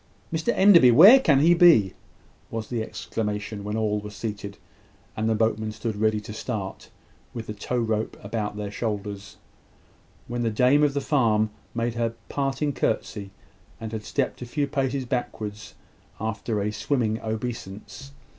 "Mr 0.33 0.51
Enderby! 0.55 0.89
Where 0.89 1.19
can 1.19 1.41
he 1.41 1.53
be?" 1.53 1.93
was 2.49 2.69
the 2.69 2.81
exclamation, 2.81 3.63
when 3.63 3.77
all 3.77 3.99
were 3.99 4.09
seated, 4.09 4.57
and 5.15 5.29
the 5.29 5.35
boatmen 5.35 5.71
stood 5.71 5.95
ready 5.95 6.19
to 6.21 6.33
start, 6.33 6.89
with 7.35 7.45
the 7.45 7.53
tow 7.53 7.77
rope 7.77 8.17
about 8.23 8.57
their 8.57 8.71
shoulders; 8.71 9.37
when 10.27 10.41
the 10.41 10.49
dame 10.49 10.81
of 10.81 10.95
the 10.95 11.01
farm 11.01 11.51
had 11.75 11.75
made 11.75 11.93
her 11.93 12.15
parting 12.29 12.73
curtsey, 12.73 13.29
and 13.79 13.91
had 13.91 14.03
stepped 14.03 14.41
a 14.41 14.47
few 14.47 14.65
paces 14.65 15.05
backward, 15.05 15.53
after 16.19 16.57
her 16.63 16.71
swimming 16.71 17.19
obeisance. 17.21 18.09